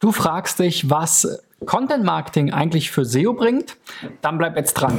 [0.00, 3.76] Du fragst dich, was Content Marketing eigentlich für SEO bringt?
[4.22, 4.96] Dann bleib jetzt dran.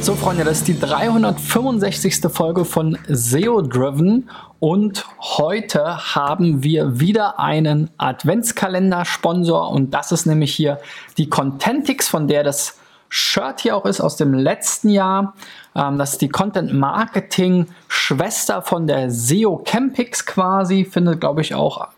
[0.00, 2.22] So, Freunde, das ist die 365.
[2.32, 4.28] Folge von SEO Driven
[4.58, 10.80] und heute haben wir wieder einen Adventskalender-Sponsor und das ist nämlich hier
[11.16, 12.76] die Contentix, von der das
[13.08, 15.34] Shirt hier auch ist aus dem letzten Jahr.
[15.74, 20.84] Ähm, das ist die Content Marketing Schwester von der SEO Campix quasi.
[20.84, 21.88] Findet, glaube ich, auch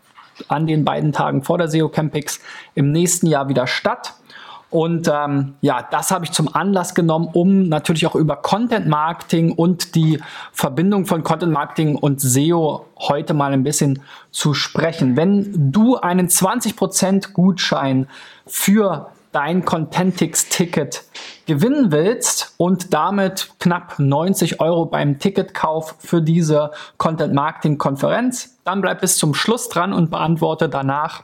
[0.47, 2.39] an den beiden Tagen vor der SEO Campix
[2.75, 4.13] im nächsten Jahr wieder statt.
[4.69, 9.51] Und ähm, ja, das habe ich zum Anlass genommen, um natürlich auch über Content Marketing
[9.51, 15.17] und die Verbindung von Content Marketing und SEO heute mal ein bisschen zu sprechen.
[15.17, 18.07] Wenn du einen 20% Gutschein
[18.45, 21.03] für dein Contentix-Ticket
[21.45, 28.81] gewinnen willst und damit knapp 90 Euro beim Ticketkauf für diese Content Marketing Konferenz, dann
[28.81, 31.23] bleib bis zum Schluss dran und beantworte danach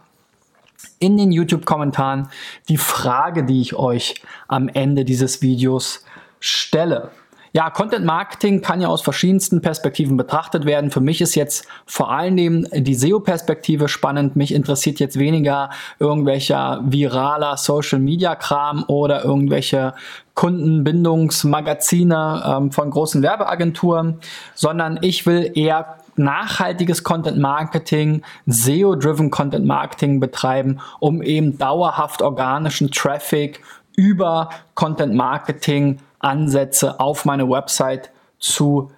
[0.99, 2.29] in den YouTube-Kommentaren
[2.69, 4.15] die Frage, die ich euch
[4.47, 6.05] am Ende dieses Videos
[6.39, 7.11] stelle.
[7.55, 10.91] Ja, Content Marketing kann ja aus verschiedensten Perspektiven betrachtet werden.
[10.91, 14.35] Für mich ist jetzt vor allen Dingen die SEO-Perspektive spannend.
[14.35, 19.93] Mich interessiert jetzt weniger irgendwelcher viraler Social Media Kram oder irgendwelche
[20.33, 24.19] Kundenbindungsmagazine ähm, von großen Werbeagenturen,
[24.53, 32.91] sondern ich will eher nachhaltiges Content Marketing, SEO-driven Content Marketing betreiben, um eben dauerhaft organischen
[32.91, 33.61] Traffic
[33.95, 38.91] über Content Marketing Ansätze auf meine Website zu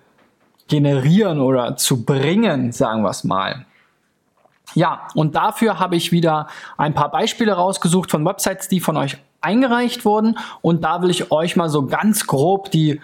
[0.67, 3.66] generieren oder zu bringen, sagen wir es mal.
[4.73, 9.17] Ja, und dafür habe ich wieder ein paar Beispiele rausgesucht von Websites, die von euch
[9.42, 10.38] eingereicht wurden.
[10.61, 13.00] Und da will ich euch mal so ganz grob die,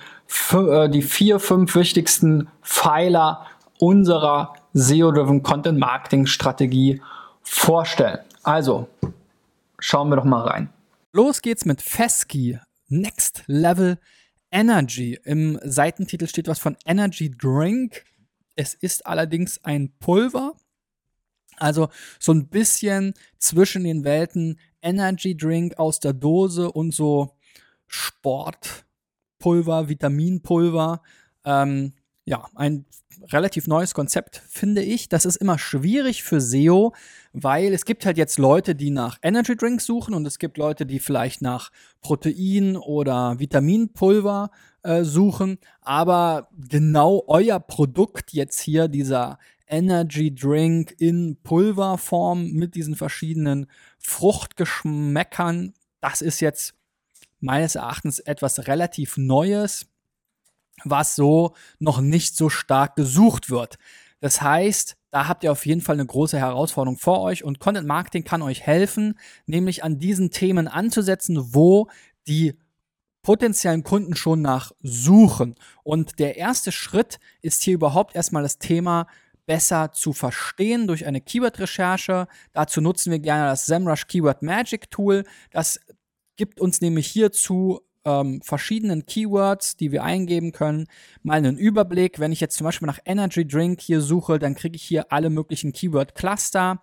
[0.52, 3.46] äh, die vier, fünf wichtigsten Pfeiler
[3.80, 7.02] unserer SEO-Driven Content Marketing Strategie
[7.44, 8.20] vorstellen.
[8.44, 8.88] Also,
[9.80, 10.70] schauen wir doch mal rein.
[11.14, 12.60] Los geht's mit Fesky
[13.02, 13.98] Next Level
[14.52, 15.20] Energy.
[15.24, 18.04] Im Seitentitel steht was von Energy Drink.
[18.56, 20.54] Es ist allerdings ein Pulver.
[21.58, 21.90] Also
[22.20, 27.36] so ein bisschen zwischen den Welten Energy Drink aus der Dose und so
[27.88, 31.02] Sportpulver, Vitaminpulver.
[31.46, 31.94] Ähm,
[32.26, 32.86] ja, ein
[33.32, 35.10] relativ neues Konzept, finde ich.
[35.10, 36.94] Das ist immer schwierig für SEO,
[37.32, 40.86] weil es gibt halt jetzt Leute, die nach Energy Drinks suchen und es gibt Leute,
[40.86, 44.52] die vielleicht nach Protein oder Vitaminpulver
[44.84, 45.58] äh, suchen.
[45.82, 53.68] Aber genau euer Produkt jetzt hier, dieser Energy Drink in Pulverform mit diesen verschiedenen
[54.00, 56.76] Fruchtgeschmäckern, das ist jetzt
[57.40, 59.88] meines Erachtens etwas relativ Neues
[60.84, 63.78] was so noch nicht so stark gesucht wird.
[64.20, 67.88] Das heißt, da habt ihr auf jeden Fall eine große Herausforderung vor euch und Content
[67.88, 71.88] Marketing kann euch helfen, nämlich an diesen Themen anzusetzen, wo
[72.28, 72.58] die
[73.22, 75.56] potenziellen Kunden schon nach suchen.
[75.84, 79.08] Und der erste Schritt ist hier überhaupt erstmal das Thema
[79.46, 82.28] besser zu verstehen durch eine Keyword-Recherche.
[82.54, 85.24] Dazu nutzen wir gerne das SEMrush Keyword Magic Tool.
[85.52, 85.80] Das
[86.36, 90.88] gibt uns nämlich hierzu ähm, verschiedenen Keywords, die wir eingeben können,
[91.22, 92.20] mal einen Überblick.
[92.20, 95.30] Wenn ich jetzt zum Beispiel nach Energy Drink hier suche, dann kriege ich hier alle
[95.30, 96.82] möglichen Keyword-Cluster.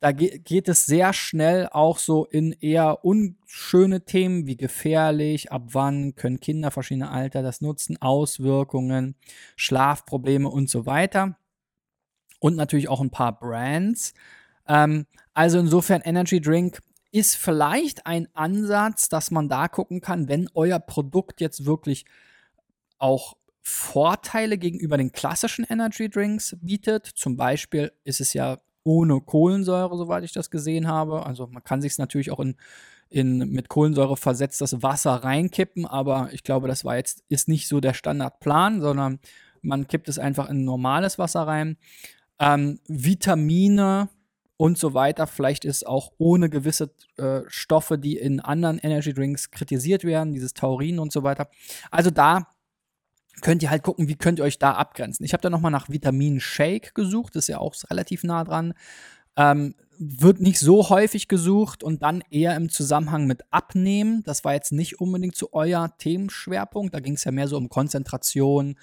[0.00, 5.62] Da ge geht es sehr schnell auch so in eher unschöne Themen wie gefährlich, ab
[5.72, 9.14] wann können Kinder verschiedener Alter das nutzen, Auswirkungen,
[9.56, 11.38] Schlafprobleme und so weiter.
[12.38, 14.12] Und natürlich auch ein paar Brands.
[14.68, 16.80] Ähm, also insofern Energy Drink
[17.14, 22.06] ist vielleicht ein Ansatz, dass man da gucken kann, wenn euer Produkt jetzt wirklich
[22.98, 27.06] auch Vorteile gegenüber den klassischen Energy Drinks bietet.
[27.06, 31.24] Zum Beispiel ist es ja ohne Kohlensäure, soweit ich das gesehen habe.
[31.24, 32.56] Also man kann sich es natürlich auch in,
[33.10, 37.78] in mit Kohlensäure versetztes Wasser reinkippen, aber ich glaube, das war jetzt ist nicht so
[37.78, 39.20] der Standardplan, sondern
[39.62, 41.76] man kippt es einfach in normales Wasser rein.
[42.40, 44.08] Ähm, Vitamine
[44.56, 45.26] und so weiter.
[45.26, 50.54] Vielleicht ist auch ohne gewisse äh, Stoffe, die in anderen Energy Drinks kritisiert werden, dieses
[50.54, 51.48] Taurin und so weiter.
[51.90, 52.48] Also da
[53.40, 55.24] könnt ihr halt gucken, wie könnt ihr euch da abgrenzen.
[55.24, 58.74] Ich habe da nochmal nach Vitamin Shake gesucht, ist ja auch relativ nah dran.
[59.36, 64.22] Ähm, wird nicht so häufig gesucht und dann eher im Zusammenhang mit Abnehmen.
[64.24, 66.94] Das war jetzt nicht unbedingt zu euer Themenschwerpunkt.
[66.94, 68.76] Da ging es ja mehr so um Konzentration,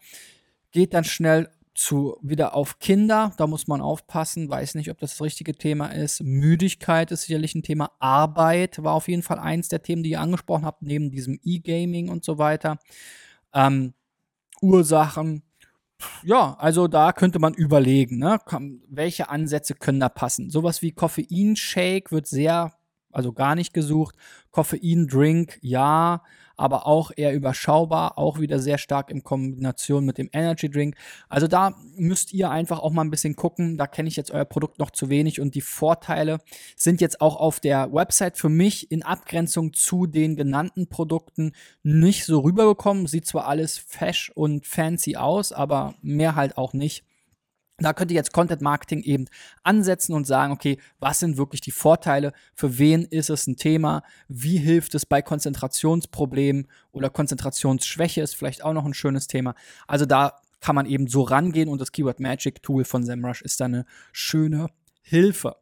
[0.70, 5.12] Geht dann schnell zu, wieder auf Kinder, da muss man aufpassen, weiß nicht, ob das
[5.12, 6.22] das richtige Thema ist.
[6.22, 7.92] Müdigkeit ist sicherlich ein Thema.
[7.98, 12.08] Arbeit war auf jeden Fall eins der Themen, die ihr angesprochen habt, neben diesem E-Gaming
[12.08, 12.78] und so weiter.
[13.54, 13.94] Ähm,
[14.60, 15.42] Ursachen,
[16.22, 18.38] ja, also da könnte man überlegen, ne?
[18.88, 20.50] welche Ansätze können da passen.
[20.50, 22.72] Sowas wie Koffeinshake wird sehr,
[23.12, 24.16] also gar nicht gesucht.
[24.50, 26.22] Koffeindrink, ja
[26.56, 30.96] aber auch eher überschaubar, auch wieder sehr stark in Kombination mit dem Energy Drink.
[31.28, 33.78] Also da müsst ihr einfach auch mal ein bisschen gucken.
[33.78, 36.38] Da kenne ich jetzt euer Produkt noch zu wenig und die Vorteile
[36.76, 42.26] sind jetzt auch auf der Website für mich in Abgrenzung zu den genannten Produkten nicht
[42.26, 43.06] so rübergekommen.
[43.06, 47.04] Sieht zwar alles fesch und fancy aus, aber mehr halt auch nicht.
[47.78, 49.26] Da könnt ihr jetzt Content Marketing eben
[49.62, 52.32] ansetzen und sagen, okay, was sind wirklich die Vorteile?
[52.54, 54.02] Für wen ist es ein Thema?
[54.28, 59.54] Wie hilft es bei Konzentrationsproblemen oder Konzentrationsschwäche ist vielleicht auch noch ein schönes Thema.
[59.86, 63.60] Also da kann man eben so rangehen und das Keyword Magic Tool von SEMrush ist
[63.60, 64.68] da eine schöne
[65.02, 65.56] Hilfe.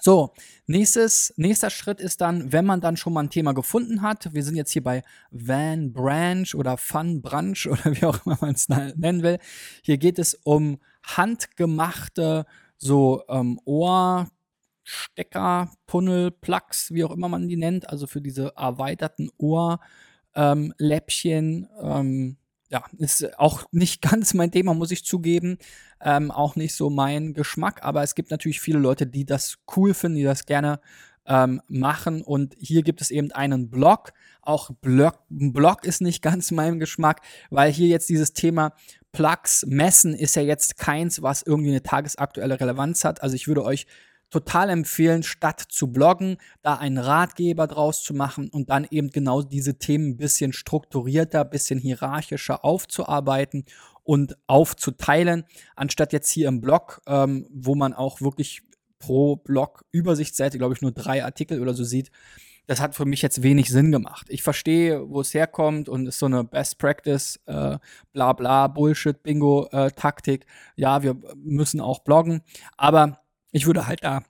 [0.00, 0.32] So,
[0.66, 4.44] nächstes, nächster Schritt ist dann, wenn man dann schon mal ein Thema gefunden hat, wir
[4.44, 8.68] sind jetzt hier bei Van Branch oder Fun Branch oder wie auch immer man es
[8.68, 9.38] nennen will.
[9.82, 10.78] Hier geht es um
[11.16, 12.44] handgemachte
[12.76, 14.30] so ähm, Ohrstecker,
[15.86, 19.80] Tunnel, Plugs, wie auch immer man die nennt, also für diese erweiterten Ohrläppchen.
[20.34, 22.36] Ähm, ähm,
[22.70, 25.58] ja, ist auch nicht ganz mein Thema, muss ich zugeben.
[26.00, 29.94] Ähm, auch nicht so mein Geschmack, aber es gibt natürlich viele Leute, die das cool
[29.94, 30.80] finden, die das gerne
[31.28, 32.22] ähm, machen.
[32.22, 34.12] Und hier gibt es eben einen Blog.
[34.42, 37.20] Auch Blog, Blog ist nicht ganz mein Geschmack,
[37.50, 38.72] weil hier jetzt dieses Thema
[39.12, 43.22] Plugs messen ist ja jetzt keins, was irgendwie eine tagesaktuelle Relevanz hat.
[43.22, 43.86] Also ich würde euch
[44.30, 49.42] total empfehlen, statt zu bloggen, da einen Ratgeber draus zu machen und dann eben genau
[49.42, 53.64] diese Themen ein bisschen strukturierter, ein bisschen hierarchischer aufzuarbeiten
[54.02, 55.44] und aufzuteilen,
[55.76, 58.62] anstatt jetzt hier im Blog, ähm, wo man auch wirklich
[58.98, 62.10] pro Blog Übersichtsseite, glaube ich, nur drei Artikel oder so sieht,
[62.68, 64.26] das hat für mich jetzt wenig Sinn gemacht.
[64.28, 67.78] Ich verstehe, wo es herkommt und ist so eine Best Practice, äh,
[68.12, 70.44] bla bla, Bullshit, Bingo, äh, Taktik.
[70.76, 72.42] Ja, wir müssen auch bloggen,
[72.76, 73.22] aber
[73.52, 74.22] ich würde halt da,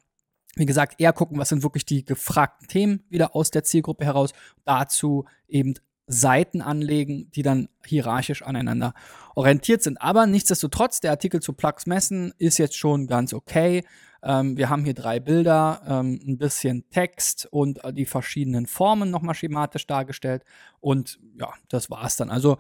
[0.55, 4.33] wie gesagt, eher gucken, was sind wirklich die gefragten Themen wieder aus der Zielgruppe heraus.
[4.65, 5.75] Dazu eben
[6.07, 8.95] Seiten anlegen, die dann hierarchisch aneinander
[9.35, 10.01] orientiert sind.
[10.01, 13.85] Aber nichtsdestotrotz, der Artikel zu Plugs messen ist jetzt schon ganz okay.
[14.23, 19.11] Ähm, wir haben hier drei Bilder, ähm, ein bisschen Text und äh, die verschiedenen Formen
[19.11, 20.45] nochmal schematisch dargestellt.
[20.81, 22.31] Und ja, das war's dann.
[22.31, 22.59] Also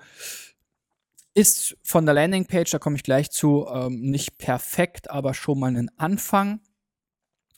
[1.34, 5.76] ist von der Landingpage, da komme ich gleich zu, ähm, nicht perfekt, aber schon mal
[5.76, 6.60] ein Anfang.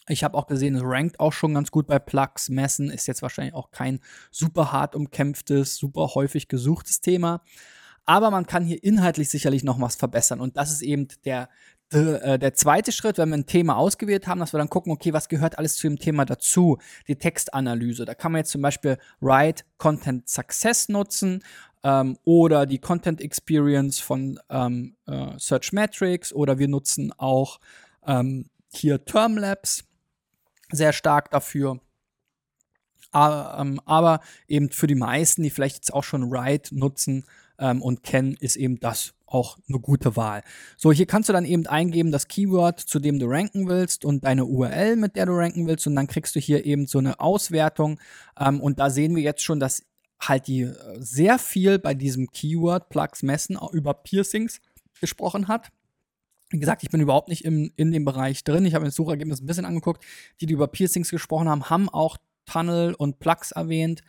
[0.08, 2.49] Ich habe auch gesehen, es rankt auch schon ganz gut bei Plugs.
[2.49, 4.00] Messen ist jetzt wahrscheinlich auch kein
[4.31, 7.43] super hart umkämpftes, super häufig gesuchtes Thema.
[8.05, 10.41] Aber man kann hier inhaltlich sicherlich noch was verbessern.
[10.41, 11.49] Und das ist eben der,
[11.92, 14.92] der, äh, der zweite Schritt, wenn wir ein Thema ausgewählt haben, dass wir dann gucken,
[14.92, 16.78] okay, was gehört alles zu dem Thema dazu?
[17.08, 18.04] Die Textanalyse.
[18.04, 21.42] Da kann man jetzt zum Beispiel Write Content Success nutzen
[21.82, 27.61] ähm, oder die Content Experience von ähm, äh, Search Metrics oder wir nutzen auch
[28.06, 29.85] ähm, hier Termlabs
[30.70, 31.80] sehr stark dafür.
[33.12, 37.25] Aber, ähm, aber eben für die meisten, die vielleicht jetzt auch schon Write nutzen
[37.59, 40.42] ähm, und kennen, ist eben das auch eine gute Wahl.
[40.76, 44.25] So, hier kannst du dann eben eingeben, das Keyword, zu dem du ranken willst und
[44.25, 47.20] deine URL, mit der du ranken willst und dann kriegst du hier eben so eine
[47.20, 47.99] Auswertung
[48.38, 49.84] ähm, und da sehen wir jetzt schon, dass
[50.20, 54.60] halt die äh, sehr viel bei diesem Keyword Plugs messen über Piercings
[55.00, 55.70] gesprochen hat.
[56.50, 58.66] Wie gesagt, ich bin überhaupt nicht im, in dem Bereich drin.
[58.66, 60.04] Ich habe mir das Suchergebnis ein bisschen angeguckt.
[60.40, 64.02] Die, die über Piercings gesprochen haben, haben auch Tunnel und Plugs erwähnt.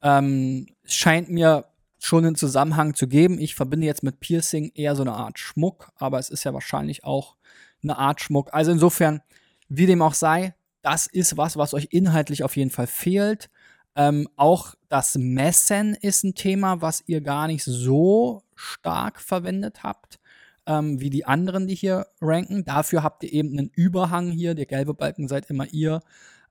[0.00, 1.71] Ähm, scheint mir
[2.04, 3.38] schon einen Zusammenhang zu geben.
[3.38, 7.04] Ich verbinde jetzt mit Piercing eher so eine Art Schmuck, aber es ist ja wahrscheinlich
[7.04, 7.36] auch
[7.82, 8.52] eine Art Schmuck.
[8.52, 9.22] Also insofern,
[9.68, 13.50] wie dem auch sei, das ist was, was euch inhaltlich auf jeden Fall fehlt.
[13.94, 20.18] Ähm, auch das Messen ist ein Thema, was ihr gar nicht so stark verwendet habt,
[20.66, 22.64] ähm, wie die anderen, die hier ranken.
[22.64, 24.54] Dafür habt ihr eben einen Überhang hier.
[24.54, 26.00] Der gelbe Balken seid immer ihr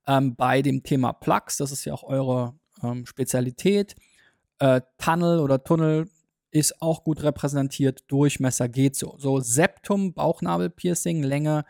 [0.08, 1.58] ähm, bei dem Thema Plugs.
[1.58, 2.53] Das ist ja auch eure
[2.84, 3.96] ähm, Spezialität.
[4.62, 6.08] Äh, Tunnel oder Tunnel
[6.51, 8.03] ist auch gut repräsentiert.
[8.08, 9.15] Durchmesser geht so.
[9.18, 11.65] So Septum, Bauchnabelpiercing, Länge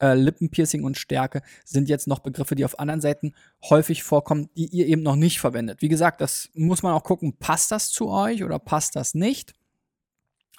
[0.00, 3.34] äh, Lippenpiercing und Stärke sind jetzt noch Begriffe, die auf anderen Seiten
[3.68, 5.82] häufig vorkommen, die ihr eben noch nicht verwendet.
[5.82, 9.52] Wie gesagt, das muss man auch gucken, passt das zu euch oder passt das nicht?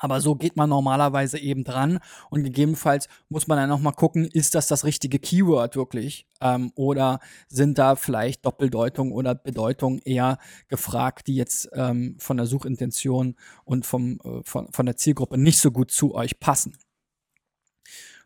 [0.02, 2.00] Aber so geht man normalerweise eben dran
[2.32, 6.72] und gegebenenfalls muss man dann noch mal gucken, ist das das richtige Keyword wirklich ähm,
[6.74, 10.40] oder sind da vielleicht Doppeldeutung oder Bedeutung eher
[10.70, 15.60] gefragt, die jetzt ähm, von der Suchintention und vom, äh, von, von der Zielgruppe nicht
[15.60, 16.76] so gut zu euch passen.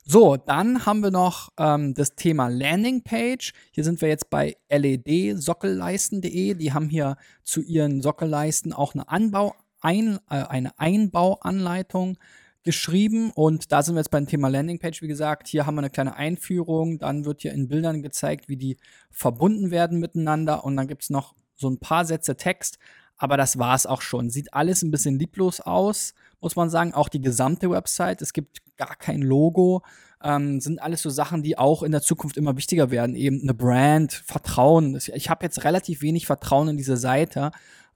[0.05, 3.51] So, dann haben wir noch ähm, das Thema Landingpage.
[3.71, 6.53] Hier sind wir jetzt bei led-sockelleisten.de.
[6.53, 12.17] Die haben hier zu ihren Sockelleisten auch eine Anbau ein, äh, eine Einbauanleitung
[12.63, 15.47] geschrieben und da sind wir jetzt beim Thema Landingpage, wie gesagt.
[15.47, 18.77] Hier haben wir eine kleine Einführung, dann wird hier in Bildern gezeigt, wie die
[19.11, 22.79] verbunden werden miteinander und dann gibt es noch so ein paar Sätze Text,
[23.17, 24.31] aber das war es auch schon.
[24.31, 26.93] Sieht alles ein bisschen lieblos aus, muss man sagen.
[26.95, 29.83] Auch die gesamte Website, es gibt gar kein Logo,
[30.23, 33.15] ähm, sind alles so Sachen, die auch in der Zukunft immer wichtiger werden.
[33.15, 34.99] Eben eine Brand, Vertrauen.
[35.13, 37.51] Ich habe jetzt relativ wenig Vertrauen in diese Seite,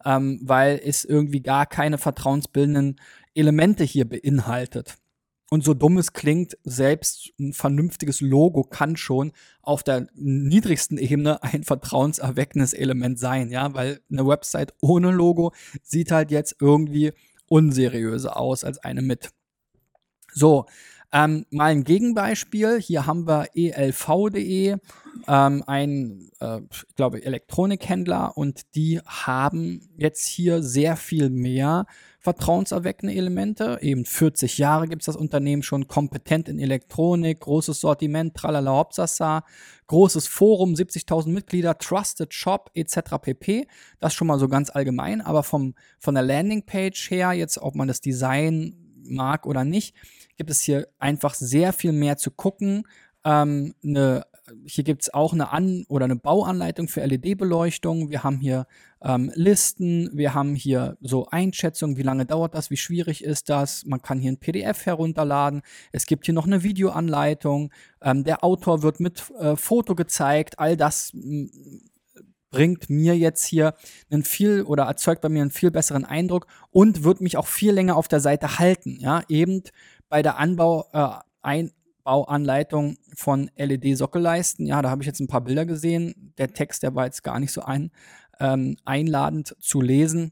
[0.06, 3.00] ähm, weil es irgendwie gar keine vertrauensbildenden
[3.34, 4.98] Elemente hier beinhaltet.
[5.52, 11.42] Und so dumm es klingt, selbst ein vernünftiges Logo kann schon auf der niedrigsten Ebene
[11.44, 17.14] ein vertrauenserweckendes Element sein, ja, weil eine Website ohne Logo sieht halt jetzt irgendwie
[17.48, 19.32] unseriöser aus als eine mit.
[20.32, 20.66] So,
[21.12, 22.80] ähm, mal ein Gegenbeispiel.
[22.80, 24.78] Hier haben wir elv.de,
[25.28, 31.86] ähm, ein, äh, ich Elektronikhändler und die haben jetzt hier sehr viel mehr
[32.20, 33.80] vertrauenserweckende Elemente.
[33.82, 39.44] Eben 40 Jahre gibt es das Unternehmen schon, kompetent in Elektronik, großes Sortiment, tralala hopsasa,
[39.88, 43.18] großes Forum, 70.000 Mitglieder, Trusted Shop etc.
[43.22, 43.68] pp.
[44.00, 47.88] Das schon mal so ganz allgemein, aber vom, von der Landingpage her, jetzt ob man
[47.88, 49.96] das Design mag oder nicht,
[50.40, 52.88] gibt es hier einfach sehr viel mehr zu gucken.
[53.26, 54.26] Ähm, eine,
[54.66, 58.10] hier gibt es auch eine An- oder eine Bauanleitung für LED-Beleuchtung.
[58.10, 58.66] Wir haben hier
[59.04, 63.84] ähm, Listen, wir haben hier so Einschätzungen, wie lange dauert das, wie schwierig ist das.
[63.86, 65.62] Man kann hier ein PDF herunterladen.
[65.92, 67.74] Es gibt hier noch eine Videoanleitung.
[68.02, 70.58] Ähm, der Autor wird mit äh, Foto gezeigt.
[70.58, 71.12] All das
[72.52, 73.74] bringt mir jetzt hier
[74.10, 77.72] einen viel oder erzeugt bei mir einen viel besseren Eindruck und wird mich auch viel
[77.74, 78.98] länger auf der Seite halten.
[79.00, 79.64] Ja, eben
[80.10, 81.10] bei der Anbau, äh,
[81.42, 84.66] Einbauanleitung von LED-Sockelleisten.
[84.66, 86.34] Ja, da habe ich jetzt ein paar Bilder gesehen.
[86.38, 87.92] Der Text, der war jetzt gar nicht so ein,
[88.40, 90.32] ähm, einladend zu lesen.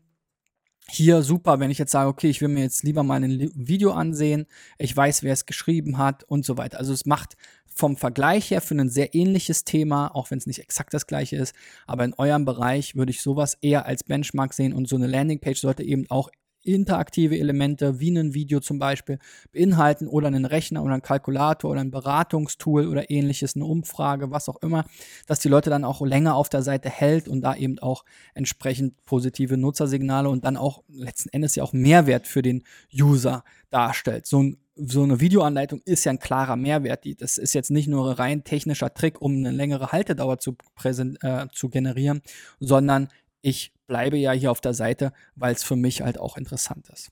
[0.89, 3.91] Hier super, wenn ich jetzt sage, okay, ich will mir jetzt lieber mal ein Video
[3.91, 6.79] ansehen, ich weiß, wer es geschrieben hat und so weiter.
[6.79, 10.59] Also es macht vom Vergleich her für ein sehr ähnliches Thema, auch wenn es nicht
[10.59, 11.53] exakt das gleiche ist,
[11.85, 15.59] aber in eurem Bereich würde ich sowas eher als Benchmark sehen und so eine Landingpage
[15.59, 16.29] sollte eben auch
[16.67, 19.19] interaktive Elemente wie ein Video zum Beispiel
[19.51, 24.49] beinhalten oder einen Rechner oder einen Kalkulator oder ein Beratungstool oder ähnliches, eine Umfrage, was
[24.49, 24.85] auch immer,
[25.25, 29.05] dass die Leute dann auch länger auf der Seite hält und da eben auch entsprechend
[29.05, 34.25] positive Nutzersignale und dann auch letzten Endes ja auch Mehrwert für den User darstellt.
[34.25, 37.03] So ein so eine Videoanleitung ist ja ein klarer Mehrwert.
[37.19, 41.47] Das ist jetzt nicht nur ein rein technischer Trick, um eine längere Haltedauer zu, äh,
[41.51, 42.21] zu generieren,
[42.59, 43.07] sondern
[43.41, 47.09] ich bleibe ja hier auf der Seite, weil es für mich halt auch interessant ist.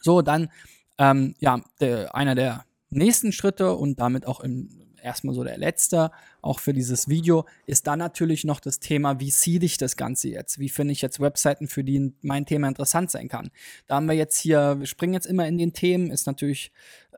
[0.00, 0.50] So, dann,
[0.98, 6.10] ähm, ja, der, einer der nächsten Schritte und damit auch im, erstmal so der letzte,
[6.40, 10.28] auch für dieses Video, ist dann natürlich noch das Thema, wie seed ich das Ganze
[10.28, 10.58] jetzt?
[10.58, 13.50] Wie finde ich jetzt Webseiten, für die mein Thema interessant sein kann?
[13.86, 16.72] Da haben wir jetzt hier, wir springen jetzt immer in den Themen, ist natürlich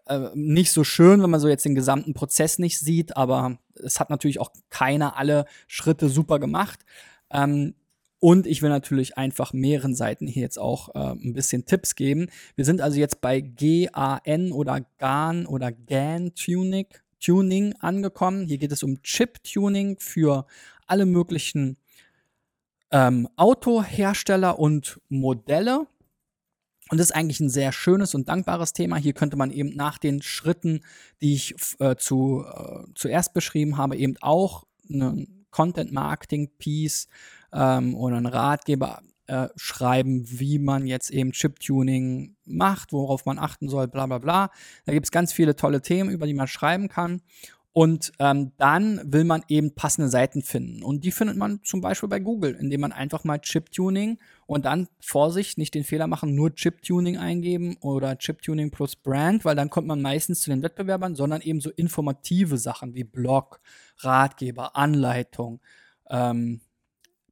[0.07, 4.01] äh, nicht so schön, wenn man so jetzt den gesamten Prozess nicht sieht, aber es
[4.01, 6.81] hat natürlich auch keiner alle Schritte super gemacht.
[7.31, 7.75] Ähm,
[8.25, 12.29] und ich will natürlich einfach mehreren Seiten hier jetzt auch äh, ein bisschen Tipps geben.
[12.57, 16.87] Wir sind also jetzt bei GAN oder GAN oder GAN Tuning,
[17.23, 18.47] Tuning angekommen.
[18.47, 20.47] Hier geht es um Chip-Tuning für
[20.87, 21.77] alle möglichen
[22.91, 25.87] ähm, Autohersteller und Modelle.
[26.89, 28.97] Und das ist eigentlich ein sehr schönes und dankbares Thema.
[28.97, 30.81] Hier könnte man eben nach den Schritten,
[31.21, 37.09] die ich äh, zu, äh, zuerst beschrieben habe, eben auch einen Content-Marketing-Piece
[37.55, 43.69] ähm, oder einen Ratgeber äh, schreiben, wie man jetzt eben Chip-Tuning macht, worauf man achten
[43.69, 44.51] soll, bla bla bla.
[44.85, 47.23] Da gibt es ganz viele tolle Themen, über die man schreiben kann.
[47.73, 50.85] Und ähm, dann will man eben passende Seiten finden.
[50.85, 54.87] Und die findet man zum Beispiel bei Google, indem man einfach mal Chip-Tuning und dann,
[55.01, 59.89] Vorsicht, nicht den Fehler machen, nur Chip-Tuning eingeben oder Chip-Tuning plus Brand, weil dann kommt
[59.89, 63.61] man meistens zu den Wettbewerbern, sondern eben so informative Sachen wie Blog,
[63.99, 65.61] Ratgeber, Anleitung,
[66.11, 66.61] ähm,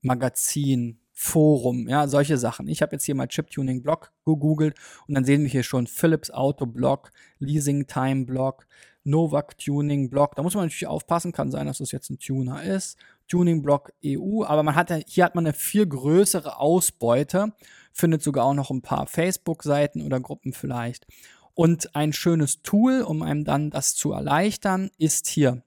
[0.02, 2.66] Magazin, Forum, ja, solche Sachen.
[2.68, 6.30] Ich habe jetzt hier mal Chiptuning Blog gegoogelt und dann sehen wir hier schon Philips
[6.30, 8.66] Auto Blog, Leasing Time Blog,
[9.04, 10.34] Novak Tuning Block.
[10.34, 12.98] Da muss man natürlich aufpassen, kann sein, dass das jetzt ein Tuner ist.
[13.28, 17.52] Tuning Block EU, aber man hat hier hat man eine viel größere Ausbeute,
[17.92, 21.06] findet sogar auch noch ein paar Facebook-Seiten oder Gruppen vielleicht.
[21.54, 25.62] Und ein schönes Tool, um einem dann das zu erleichtern, ist hier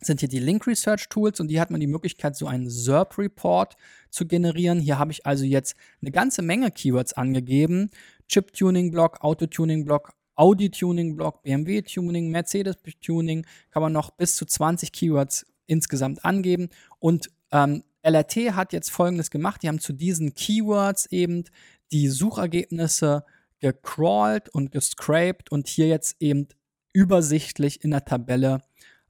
[0.00, 3.18] sind hier die Link Research Tools und die hat man die Möglichkeit, so einen SERP
[3.18, 3.76] Report
[4.10, 4.80] zu generieren.
[4.80, 7.90] Hier habe ich also jetzt eine ganze Menge Keywords angegeben.
[8.28, 13.92] Chip Tuning Block, Auto Tuning Block, Audi Tuning Block, BMW Tuning, Mercedes Tuning, kann man
[13.92, 16.68] noch bis zu 20 Keywords insgesamt angeben.
[17.00, 21.44] Und ähm, LRT hat jetzt folgendes gemacht: Die haben zu diesen Keywords eben
[21.90, 23.24] die Suchergebnisse
[23.60, 26.46] gecrawlt und gescraped und hier jetzt eben
[26.92, 28.62] übersichtlich in der Tabelle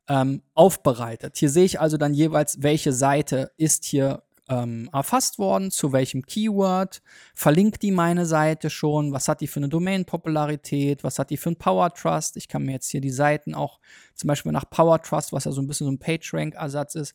[0.08, 1.36] ähm, aufbereitet.
[1.36, 6.24] Hier sehe ich also dann jeweils, welche Seite ist hier ähm, erfasst worden, zu welchem
[6.24, 7.02] Keyword,
[7.34, 11.50] verlinkt die meine Seite schon, was hat die für eine Domain-Popularität, was hat die für
[11.50, 12.36] ein Power Trust.
[12.36, 13.78] Ich kann mir jetzt hier die Seiten auch
[14.14, 17.14] zum Beispiel nach Power Trust, was ja so ein bisschen so ein PageRank-Ersatz ist,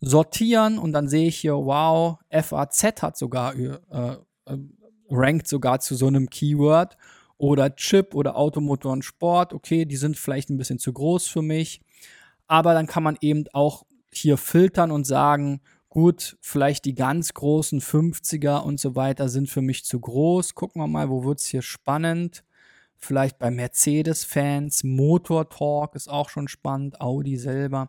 [0.00, 3.78] sortieren und dann sehe ich hier, wow, FAZ hat sogar, äh,
[4.44, 4.58] äh,
[5.08, 6.98] rankt sogar zu so einem Keyword
[7.38, 11.42] oder Chip oder Automotor und Sport, okay, die sind vielleicht ein bisschen zu groß für
[11.42, 11.80] mich,
[12.46, 15.60] aber dann kann man eben auch hier filtern und sagen,
[15.96, 20.54] Gut, vielleicht die ganz großen 50er und so weiter sind für mich zu groß.
[20.54, 22.44] Gucken wir mal, wo wird es hier spannend.
[22.98, 27.88] Vielleicht bei Mercedes-Fans, Motor Talk ist auch schon spannend, Audi selber,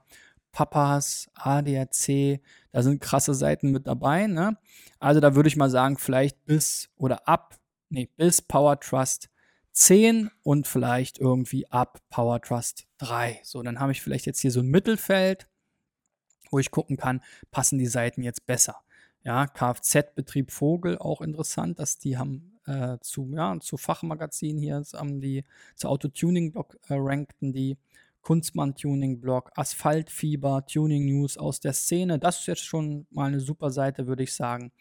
[0.54, 2.40] Papas, ADAC,
[2.72, 4.28] da sind krasse Seiten mit dabei.
[4.28, 4.58] Ne?
[5.00, 7.58] Also da würde ich mal sagen, vielleicht bis oder ab,
[7.90, 9.30] nee, bis Power Trust
[9.78, 13.42] 10 und vielleicht irgendwie ab Power Trust 3.
[13.44, 15.48] So, dann habe ich vielleicht jetzt hier so ein Mittelfeld
[16.52, 18.78] wo ich gucken kann, passen die Seiten jetzt besser.
[19.24, 25.20] Ja, Kfz-Betrieb Vogel, auch interessant, dass die haben äh, zu, ja, zu Fachmagazin hier, haben
[25.20, 25.44] die
[25.76, 27.78] zu Auto-Tuning-Blog äh, rankten die
[28.22, 32.20] Kunstmann-Tuning-Blog, Asphaltfieber, Tuning News aus der Szene.
[32.20, 34.72] Das ist jetzt schon mal eine super Seite, würde ich sagen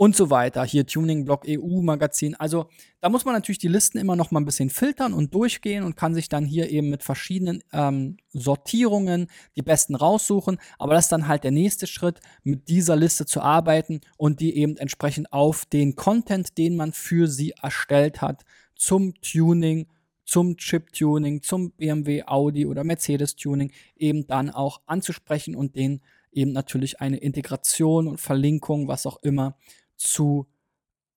[0.00, 0.64] und so weiter.
[0.64, 2.34] Hier Tuning Blog EU Magazin.
[2.34, 2.70] Also
[3.02, 5.94] da muss man natürlich die Listen immer noch mal ein bisschen filtern und durchgehen und
[5.94, 10.56] kann sich dann hier eben mit verschiedenen ähm, Sortierungen die besten raussuchen.
[10.78, 14.56] Aber das ist dann halt der nächste Schritt, mit dieser Liste zu arbeiten und die
[14.56, 19.86] eben entsprechend auf den Content, den man für sie erstellt hat, zum Tuning
[20.24, 26.00] zum Chip-Tuning, zum BMW, Audi oder Mercedes-Tuning eben dann auch anzusprechen und den
[26.32, 29.56] eben natürlich eine Integration und Verlinkung, was auch immer,
[30.00, 30.46] zu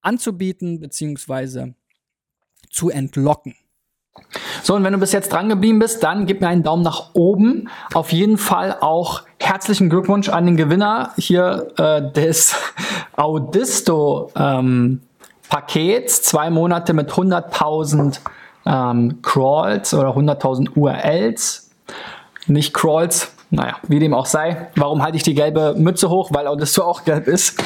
[0.02, 1.74] anzubieten beziehungsweise
[2.70, 3.56] zu entlocken.
[4.62, 7.14] So, und wenn du bis jetzt dran geblieben bist, dann gib mir einen Daumen nach
[7.14, 7.70] oben.
[7.94, 12.56] Auf jeden Fall auch herzlichen Glückwunsch an den Gewinner hier äh, des
[13.16, 15.02] Audisto ähm,
[15.50, 16.22] Pakets.
[16.22, 18.20] Zwei Monate mit 100.000
[18.66, 21.72] ähm, Crawls oder 100.000 URLs.
[22.48, 24.70] Nicht Crawls, naja, wie dem auch sei.
[24.76, 26.32] Warum halte ich die gelbe Mütze hoch?
[26.34, 27.64] Weil Audisto auch gelb ist.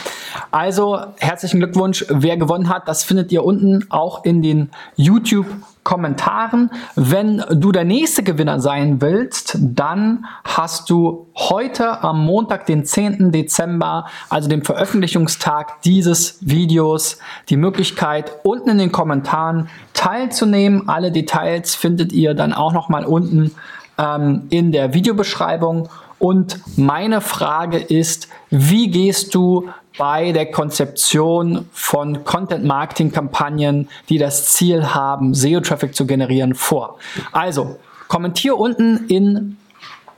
[0.52, 2.06] Also herzlichen Glückwunsch.
[2.10, 5.48] Wer gewonnen hat, das findet ihr unten auch in den YouTube
[5.86, 6.70] Kommentaren.
[6.98, 13.32] Wenn du der nächste Gewinner sein willst, dann hast du heute am Montag, den 10.
[13.32, 20.90] Dezember, also dem Veröffentlichungstag dieses Videos, die Möglichkeit, unten in den Kommentaren teilzunehmen.
[20.90, 23.56] Alle Details findet ihr dann auch nochmal unten
[23.98, 25.90] ähm, in der Videobeschreibung.
[26.20, 34.94] Und meine Frage ist, wie gehst du bei der Konzeption von Content-Marketing-Kampagnen, die das Ziel
[34.94, 36.98] haben, SEO-Traffic zu generieren, vor?
[37.32, 39.58] Also, kommentier unten in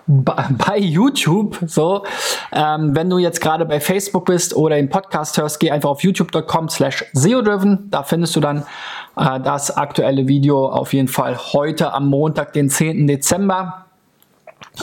[0.65, 2.03] bei YouTube, so,
[2.51, 6.03] ähm, wenn du jetzt gerade bei Facebook bist oder im Podcast hörst, geh einfach auf
[6.03, 8.63] youtube.com slash SEO-driven, da findest du dann
[9.17, 13.05] äh, das aktuelle Video auf jeden Fall heute am Montag, den 10.
[13.05, 13.88] Dezember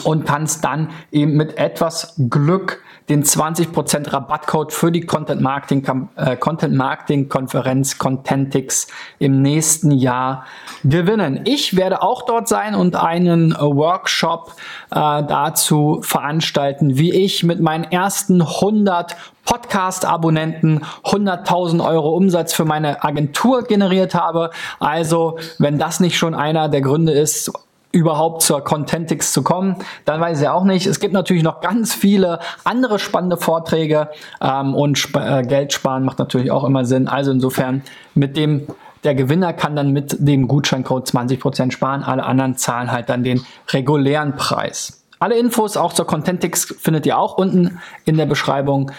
[0.03, 6.35] und kannst dann eben mit etwas Glück den 20% Rabattcode für die Content Marketing, äh,
[6.35, 8.87] Content Marketing Konferenz Contentix
[9.19, 10.45] im nächsten Jahr
[10.83, 11.41] gewinnen.
[11.45, 14.55] Ich werde auch dort sein und einen Workshop
[14.91, 23.05] äh, dazu veranstalten, wie ich mit meinen ersten 100 Podcast-Abonnenten 100.000 Euro Umsatz für meine
[23.05, 24.51] Agentur generiert habe.
[24.81, 27.53] Also, wenn das nicht schon einer der Gründe ist,
[27.91, 30.85] überhaupt zur Contentix zu kommen, dann weiß ich auch nicht.
[30.85, 34.09] Es gibt natürlich noch ganz viele andere spannende Vorträge
[34.41, 37.07] ähm, und sp äh, Geld sparen macht natürlich auch immer Sinn.
[37.07, 37.81] Also insofern
[38.13, 38.67] mit dem
[39.03, 43.41] der Gewinner kann dann mit dem Gutscheincode 20% sparen, alle anderen zahlen halt dann den
[43.69, 45.03] regulären Preis.
[45.19, 48.91] Alle Infos auch zur Contentix findet ihr auch unten in der Beschreibung.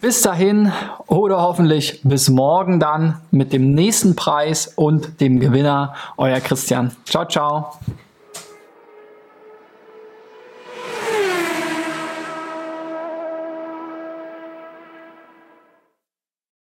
[0.00, 0.72] Bis dahin
[1.06, 5.94] oder hoffentlich bis morgen dann mit dem nächsten Preis und dem Gewinner.
[6.18, 6.94] Euer Christian.
[7.06, 7.72] Ciao, ciao.